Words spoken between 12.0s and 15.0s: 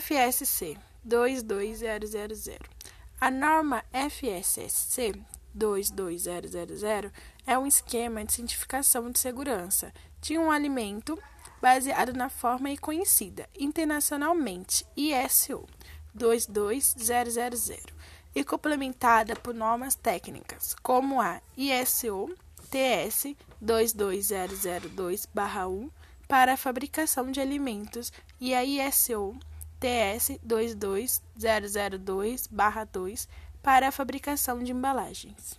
na forma e conhecida internacionalmente